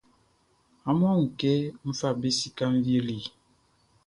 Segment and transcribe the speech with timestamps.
[0.89, 1.53] Amun a wun kɛ
[1.87, 3.15] n fa be sikaʼn wie le?